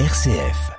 RCF. 0.00 0.72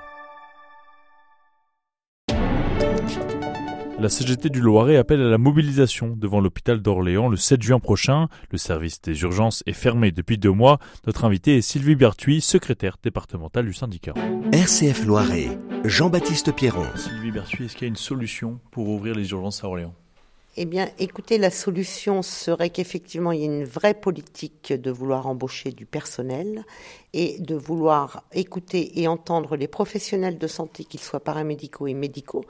La 3.98 4.10
CGT 4.10 4.50
du 4.50 4.60
Loiret 4.60 4.98
appelle 4.98 5.22
à 5.22 5.30
la 5.30 5.38
mobilisation 5.38 6.14
devant 6.14 6.38
l'hôpital 6.38 6.82
d'Orléans 6.82 7.30
le 7.30 7.38
7 7.38 7.62
juin 7.62 7.80
prochain. 7.80 8.28
Le 8.50 8.58
service 8.58 9.00
des 9.00 9.18
urgences 9.22 9.62
est 9.64 9.72
fermé 9.72 10.12
depuis 10.12 10.36
deux 10.36 10.52
mois. 10.52 10.78
Notre 11.06 11.24
invité 11.24 11.56
est 11.56 11.62
Sylvie 11.62 11.96
Berthuis, 11.96 12.42
secrétaire 12.42 12.98
départementale 13.02 13.64
du 13.64 13.72
syndicat. 13.72 14.12
RCF 14.52 15.06
Loiret, 15.06 15.48
Jean-Baptiste 15.84 16.54
Pierron. 16.54 16.84
Sylvie 16.94 17.30
Berthuis, 17.30 17.64
est-ce 17.64 17.72
qu'il 17.74 17.86
y 17.86 17.88
a 17.88 17.88
une 17.88 17.96
solution 17.96 18.60
pour 18.70 18.86
ouvrir 18.90 19.14
les 19.14 19.30
urgences 19.30 19.64
à 19.64 19.68
Orléans? 19.68 19.94
Eh 20.56 20.64
bien, 20.64 20.88
écoutez, 20.98 21.36
la 21.36 21.50
solution 21.50 22.22
serait 22.22 22.70
qu'effectivement, 22.70 23.32
il 23.32 23.40
y 23.40 23.42
ait 23.42 23.46
une 23.46 23.64
vraie 23.64 23.94
politique 23.94 24.72
de 24.72 24.90
vouloir 24.90 25.26
embaucher 25.26 25.70
du 25.70 25.84
personnel 25.84 26.64
et 27.12 27.38
de 27.40 27.54
vouloir 27.54 28.24
écouter 28.32 29.00
et 29.00 29.06
entendre 29.06 29.56
les 29.56 29.68
professionnels 29.68 30.38
de 30.38 30.46
santé, 30.46 30.84
qu'ils 30.84 31.00
soient 31.00 31.20
paramédicaux 31.20 31.86
et 31.86 31.94
médicaux, 31.94 32.44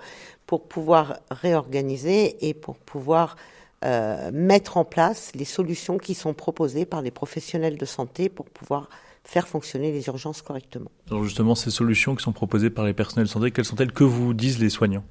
pour 0.47 0.69
pouvoir 0.69 1.19
réorganiser 1.31 2.49
et 2.49 2.55
pour 2.55 2.77
pouvoir 2.77 3.37
euh, 3.85 4.31
mettre 4.33 4.77
en 4.77 4.85
place 4.85 5.33
les 5.35 5.45
solutions 5.45 5.99
qui 5.99 6.15
sont 6.15 6.33
proposées 6.33 6.87
par 6.87 7.03
les 7.03 7.11
professionnels 7.11 7.77
de 7.77 7.85
santé 7.85 8.29
pour 8.29 8.47
pouvoir 8.47 8.89
faire 9.25 9.49
fonctionner 9.49 9.91
les 9.91 10.07
urgences 10.07 10.43
correctement. 10.43 10.91
Alors 11.11 11.25
justement, 11.25 11.57
ces 11.57 11.73
solutions 11.73 12.15
qui 12.15 12.23
sont 12.23 12.33
proposées 12.33 12.71
par 12.71 12.85
les 12.85 12.95
personnels 12.95 13.27
de 13.27 13.31
santé, 13.31 13.51
quelles 13.51 13.65
sont-elles 13.65 13.93
que 13.93 14.05
vous 14.05 14.33
disent 14.33 14.61
les 14.61 14.71
soignants? 14.71 15.05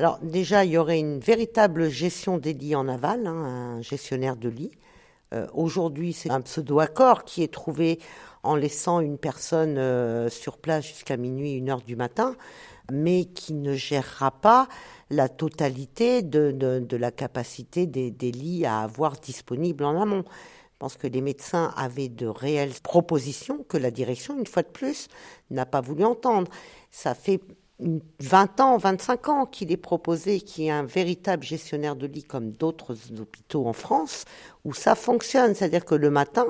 Alors 0.00 0.18
déjà, 0.22 0.64
il 0.64 0.70
y 0.70 0.78
aurait 0.78 0.98
une 0.98 1.20
véritable 1.20 1.90
gestion 1.90 2.38
des 2.38 2.54
lits 2.54 2.74
en 2.74 2.88
aval, 2.88 3.26
hein, 3.26 3.76
un 3.76 3.82
gestionnaire 3.82 4.34
de 4.34 4.48
lits. 4.48 4.70
Euh, 5.34 5.46
aujourd'hui, 5.52 6.14
c'est 6.14 6.30
un 6.30 6.40
pseudo-accord 6.40 7.24
qui 7.24 7.42
est 7.42 7.52
trouvé 7.52 7.98
en 8.42 8.56
laissant 8.56 9.00
une 9.00 9.18
personne 9.18 9.76
euh, 9.76 10.30
sur 10.30 10.56
place 10.56 10.86
jusqu'à 10.86 11.18
minuit, 11.18 11.52
une 11.52 11.68
heure 11.68 11.82
du 11.82 11.96
matin, 11.96 12.34
mais 12.90 13.26
qui 13.26 13.52
ne 13.52 13.74
gérera 13.74 14.30
pas 14.30 14.68
la 15.10 15.28
totalité 15.28 16.22
de, 16.22 16.96
la 16.96 17.10
capacité 17.10 17.86
des, 17.86 18.10
des, 18.10 18.32
lits 18.32 18.64
à 18.64 18.80
avoir 18.80 19.20
disponible 19.20 19.84
en 19.84 20.00
amont. 20.00 20.24
Je 20.26 20.78
pense 20.78 20.96
que 20.96 21.08
les 21.08 21.20
médecins 21.20 21.74
avaient 21.76 22.08
de 22.08 22.26
réelles 22.26 22.72
propositions 22.82 23.66
que 23.68 23.76
la 23.76 23.90
direction, 23.90 24.38
une 24.38 24.46
fois 24.46 24.62
de 24.62 24.68
plus, 24.68 25.08
n'a 25.50 25.66
pas 25.66 25.82
voulu 25.82 26.04
entendre. 26.04 26.50
Ça 26.90 27.14
fait 27.14 27.42
20 28.20 28.60
ans, 28.60 28.76
25 28.78 29.28
ans 29.28 29.46
qu'il 29.46 29.72
est 29.72 29.76
proposé 29.76 30.40
qu'il 30.40 30.64
y 30.64 30.66
ait 30.68 30.70
un 30.72 30.84
véritable 30.84 31.44
gestionnaire 31.44 31.96
de 31.96 32.06
lit 32.06 32.24
comme 32.24 32.52
d'autres 32.52 32.96
hôpitaux 33.18 33.66
en 33.66 33.72
France, 33.72 34.24
où 34.64 34.74
ça 34.74 34.94
fonctionne. 34.94 35.54
C'est-à-dire 35.54 35.84
que 35.84 35.94
le 35.94 36.10
matin, 36.10 36.46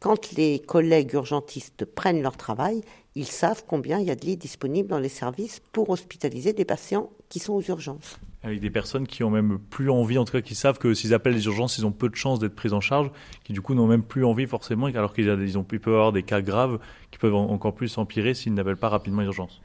quand 0.00 0.32
les 0.32 0.58
collègues 0.58 1.14
urgentistes 1.14 1.84
prennent 1.84 2.22
leur 2.22 2.36
travail, 2.36 2.82
ils 3.14 3.26
savent 3.26 3.64
combien 3.66 3.98
il 3.98 4.06
y 4.06 4.10
a 4.10 4.14
de 4.14 4.26
lits 4.26 4.36
disponibles 4.36 4.88
dans 4.88 4.98
les 4.98 5.08
services 5.08 5.62
pour 5.72 5.88
hospitaliser 5.88 6.52
des 6.52 6.66
patients 6.66 7.10
qui 7.30 7.38
sont 7.38 7.54
aux 7.54 7.62
urgences. 7.62 8.18
Avec 8.42 8.60
des 8.60 8.70
personnes 8.70 9.06
qui 9.06 9.24
ont 9.24 9.30
même 9.30 9.58
plus 9.58 9.90
envie, 9.90 10.18
en 10.18 10.24
tout 10.24 10.32
cas 10.32 10.42
qui 10.42 10.54
savent 10.54 10.78
que 10.78 10.92
s'ils 10.92 11.14
appellent 11.14 11.34
les 11.34 11.46
urgences, 11.46 11.78
ils 11.78 11.86
ont 11.86 11.92
peu 11.92 12.08
de 12.08 12.14
chances 12.14 12.38
d'être 12.38 12.54
pris 12.54 12.72
en 12.72 12.80
charge, 12.80 13.10
qui 13.42 13.54
du 13.54 13.62
coup 13.62 13.74
n'ont 13.74 13.86
même 13.86 14.02
plus 14.02 14.24
envie 14.24 14.46
forcément, 14.46 14.86
alors 14.86 15.14
qu'ils 15.14 15.26
peuvent 15.26 15.94
avoir 15.94 16.12
des 16.12 16.22
cas 16.22 16.42
graves 16.42 16.78
qui 17.10 17.18
peuvent 17.18 17.34
encore 17.34 17.74
plus 17.74 17.96
empirer 17.98 18.34
s'ils 18.34 18.54
n'appellent 18.54 18.76
pas 18.76 18.90
rapidement 18.90 19.22
les 19.22 19.26
urgences. 19.26 19.62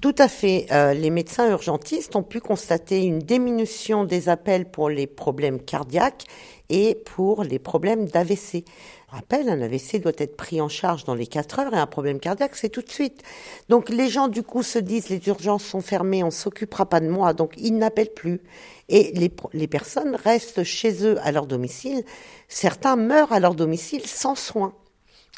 Tout 0.00 0.14
à 0.18 0.28
fait. 0.28 0.66
Euh, 0.72 0.94
les 0.94 1.10
médecins 1.10 1.50
urgentistes 1.50 2.14
ont 2.16 2.22
pu 2.22 2.40
constater 2.40 3.02
une 3.02 3.18
diminution 3.18 4.04
des 4.04 4.28
appels 4.28 4.70
pour 4.70 4.88
les 4.88 5.06
problèmes 5.06 5.60
cardiaques 5.60 6.24
et 6.68 6.94
pour 6.94 7.44
les 7.44 7.58
problèmes 7.58 8.06
d'AVC. 8.06 8.64
Rappel, 9.08 9.48
un 9.48 9.60
AVC 9.60 10.00
doit 10.00 10.12
être 10.18 10.36
pris 10.36 10.60
en 10.60 10.68
charge 10.68 11.04
dans 11.04 11.14
les 11.14 11.26
4 11.26 11.58
heures 11.58 11.74
et 11.74 11.78
un 11.78 11.86
problème 11.86 12.20
cardiaque, 12.20 12.54
c'est 12.54 12.68
tout 12.68 12.82
de 12.82 12.90
suite. 12.90 13.22
Donc 13.68 13.88
les 13.88 14.08
gens, 14.08 14.28
du 14.28 14.42
coup, 14.42 14.62
se 14.62 14.78
disent 14.78 15.08
les 15.08 15.26
urgences 15.28 15.64
sont 15.64 15.80
fermées, 15.80 16.22
on 16.22 16.30
s'occupera 16.30 16.86
pas 16.86 17.00
de 17.00 17.08
moi, 17.08 17.32
donc 17.32 17.54
ils 17.58 17.76
n'appellent 17.76 18.14
plus. 18.14 18.40
Et 18.88 19.12
les, 19.14 19.32
les 19.52 19.66
personnes 19.66 20.14
restent 20.14 20.62
chez 20.62 21.04
eux 21.04 21.18
à 21.22 21.32
leur 21.32 21.46
domicile. 21.46 22.04
Certains 22.48 22.96
meurent 22.96 23.32
à 23.32 23.40
leur 23.40 23.54
domicile 23.54 24.06
sans 24.06 24.34
soins. 24.36 24.74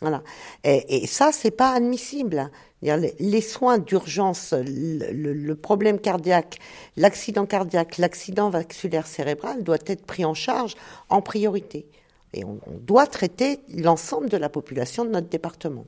Voilà. 0.03 0.23
Et, 0.65 1.07
ça, 1.07 1.31
c'est 1.33 1.53
pas 1.53 1.73
admissible. 1.73 2.51
Les 2.83 3.41
soins 3.41 3.79
d'urgence, 3.79 4.53
le, 4.53 5.55
problème 5.55 6.01
cardiaque, 6.01 6.59
l'accident 6.97 7.47
cardiaque, 7.47 7.99
l'accident 7.99 8.51
vasculaire 8.51 9.07
cérébral 9.07 9.63
doit 9.63 9.79
être 9.87 10.05
pris 10.05 10.25
en 10.25 10.35
charge 10.35 10.75
en 11.09 11.23
priorité. 11.23 11.87
Et 12.35 12.45
on, 12.45 12.59
doit 12.81 13.07
traiter 13.07 13.61
l'ensemble 13.73 14.29
de 14.29 14.37
la 14.37 14.49
population 14.49 15.05
de 15.05 15.11
notre 15.11 15.29
département. 15.29 15.85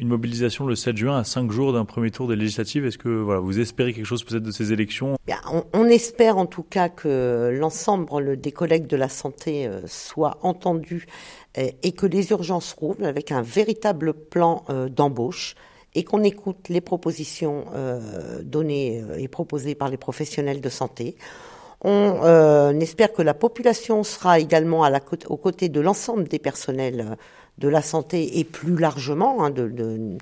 Une 0.00 0.06
mobilisation 0.06 0.64
le 0.64 0.76
7 0.76 0.96
juin 0.96 1.18
à 1.18 1.24
5 1.24 1.50
jours 1.50 1.72
d'un 1.72 1.84
premier 1.84 2.12
tour 2.12 2.28
des 2.28 2.36
législatives. 2.36 2.86
Est-ce 2.86 2.98
que 2.98 3.08
vous 3.08 3.58
espérez 3.58 3.92
quelque 3.92 4.06
chose 4.06 4.22
peut-être 4.22 4.44
de 4.44 4.52
ces 4.52 4.72
élections? 4.72 5.16
On, 5.72 5.86
espère 5.86 6.38
en 6.38 6.46
tout 6.46 6.62
cas 6.62 6.88
que 6.88 7.50
l'ensemble 7.58 8.40
des 8.40 8.52
collègues 8.52 8.86
de 8.86 8.96
la 8.96 9.08
santé 9.08 9.66
euh, 9.66 9.80
soient 9.86 10.38
entendus 10.42 11.06
euh, 11.56 11.68
et 11.82 11.92
que 11.92 12.06
les 12.06 12.30
urgences 12.30 12.74
roulent 12.74 13.04
avec 13.04 13.32
un 13.32 13.42
véritable 13.42 14.12
plan 14.14 14.64
euh, 14.70 14.88
d'embauche 14.88 15.56
et 15.96 16.04
qu'on 16.04 16.22
écoute 16.22 16.68
les 16.68 16.80
propositions 16.80 17.64
données 18.42 19.02
et 19.16 19.26
proposées 19.26 19.74
par 19.74 19.88
les 19.88 19.96
professionnels 19.96 20.60
de 20.60 20.68
santé. 20.68 21.16
On 21.80 22.78
espère 22.78 23.12
que 23.12 23.22
la 23.22 23.32
population 23.32 24.04
sera 24.04 24.38
également 24.38 24.86
aux 25.28 25.36
côtés 25.38 25.70
de 25.70 25.80
l'ensemble 25.80 26.28
des 26.28 26.38
personnels 26.38 27.16
de 27.58 27.68
la 27.68 27.82
santé 27.82 28.38
et 28.38 28.44
plus 28.44 28.76
largement 28.76 29.44
hein, 29.44 29.50
de, 29.50 29.68
de, 29.68 30.16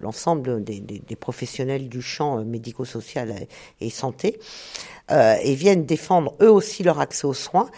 l'ensemble 0.00 0.62
des, 0.62 1.02
professionnels 1.18 1.88
du 1.88 2.02
champ 2.02 2.44
médico-social 2.44 3.46
et, 3.80 3.90
santé, 3.90 4.38
euh, 5.10 5.36
et 5.42 5.54
viennent 5.54 5.84
défendre 5.84 6.34
eux 6.40 6.50
aussi 6.50 6.82
leur 6.82 7.00
accès 7.00 7.26
aux 7.26 7.34
soins. 7.34 7.70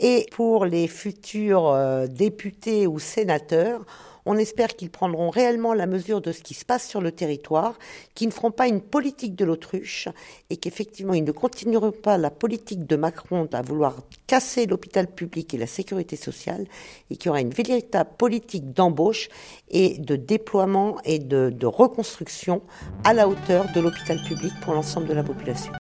Et 0.00 0.26
pour 0.32 0.64
les 0.64 0.86
futurs 0.86 1.68
euh, 1.68 2.06
députés 2.06 2.86
ou 2.86 2.98
sénateurs, 2.98 3.84
on 4.28 4.36
espère 4.36 4.76
qu'ils 4.76 4.90
prendront 4.90 5.30
réellement 5.30 5.72
la 5.72 5.86
mesure 5.86 6.20
de 6.20 6.32
ce 6.32 6.42
qui 6.42 6.52
se 6.52 6.66
passe 6.66 6.86
sur 6.86 7.00
le 7.00 7.12
territoire, 7.12 7.78
qu'ils 8.14 8.28
ne 8.28 8.32
feront 8.32 8.50
pas 8.50 8.68
une 8.68 8.82
politique 8.82 9.34
de 9.34 9.46
l'autruche 9.46 10.06
et 10.50 10.58
qu'effectivement 10.58 11.14
ils 11.14 11.24
ne 11.24 11.32
continueront 11.32 11.92
pas 11.92 12.18
la 12.18 12.30
politique 12.30 12.86
de 12.86 12.96
Macron 12.96 13.48
à 13.52 13.62
vouloir 13.62 13.96
casser 14.26 14.66
l'hôpital 14.66 15.06
public 15.06 15.54
et 15.54 15.56
la 15.56 15.66
sécurité 15.66 16.16
sociale 16.16 16.66
et 17.10 17.16
qu'il 17.16 17.28
y 17.28 17.30
aura 17.30 17.40
une 17.40 17.48
véritable 17.48 18.10
politique 18.18 18.74
d'embauche 18.74 19.30
et 19.70 19.96
de 19.96 20.16
déploiement 20.16 20.98
et 21.06 21.18
de, 21.18 21.48
reconstruction 21.64 22.60
à 23.04 23.14
la 23.14 23.28
hauteur 23.28 23.72
de 23.74 23.80
l'hôpital 23.80 24.18
public 24.28 24.52
pour 24.62 24.74
l'ensemble 24.74 25.06
de 25.06 25.14
la 25.14 25.22
population. 25.22 25.72